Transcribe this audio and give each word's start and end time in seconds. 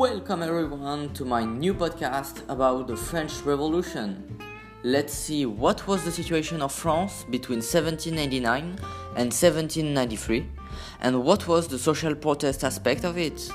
Welcome 0.00 0.42
everyone 0.42 1.12
to 1.12 1.26
my 1.26 1.44
new 1.44 1.74
podcast 1.74 2.48
about 2.48 2.86
the 2.86 2.96
French 2.96 3.42
Revolution. 3.42 4.38
Let's 4.82 5.12
see 5.12 5.44
what 5.44 5.86
was 5.86 6.04
the 6.04 6.10
situation 6.10 6.62
of 6.62 6.72
France 6.72 7.26
between 7.28 7.58
1789 7.58 8.62
and 8.64 9.30
1793 9.30 10.46
and 11.02 11.22
what 11.22 11.46
was 11.46 11.68
the 11.68 11.78
social 11.78 12.14
protest 12.14 12.64
aspect 12.64 13.04
of 13.04 13.18
it. 13.18 13.50